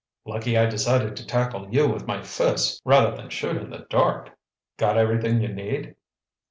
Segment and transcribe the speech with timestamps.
[0.25, 4.31] "Lucky I decided to tackle you with my fists rather than shoot in the dark!
[4.79, 5.95] Got everything you need?"